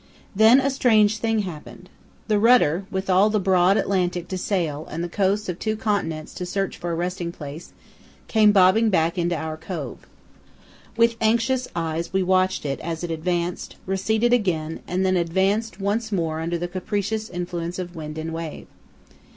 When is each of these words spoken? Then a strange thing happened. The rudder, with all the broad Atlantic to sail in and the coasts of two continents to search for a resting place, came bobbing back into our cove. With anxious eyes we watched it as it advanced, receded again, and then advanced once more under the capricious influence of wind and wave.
Then 0.35 0.59
a 0.59 0.71
strange 0.71 1.17
thing 1.19 1.43
happened. 1.43 1.87
The 2.27 2.39
rudder, 2.39 2.85
with 2.89 3.07
all 3.07 3.29
the 3.29 3.39
broad 3.39 3.77
Atlantic 3.77 4.27
to 4.29 4.37
sail 4.39 4.85
in 4.87 4.95
and 4.95 5.03
the 5.03 5.07
coasts 5.07 5.47
of 5.47 5.59
two 5.59 5.75
continents 5.77 6.33
to 6.33 6.45
search 6.47 6.75
for 6.75 6.89
a 6.91 6.95
resting 6.95 7.31
place, 7.31 7.71
came 8.27 8.51
bobbing 8.51 8.89
back 8.89 9.19
into 9.19 9.35
our 9.35 9.57
cove. 9.57 10.07
With 10.97 11.17
anxious 11.21 11.67
eyes 11.75 12.11
we 12.11 12.23
watched 12.23 12.65
it 12.65 12.79
as 12.79 13.03
it 13.03 13.11
advanced, 13.11 13.75
receded 13.85 14.33
again, 14.33 14.79
and 14.87 15.05
then 15.05 15.17
advanced 15.17 15.79
once 15.79 16.11
more 16.11 16.39
under 16.39 16.57
the 16.57 16.67
capricious 16.67 17.29
influence 17.29 17.77
of 17.77 17.95
wind 17.95 18.17
and 18.17 18.33
wave. 18.33 18.65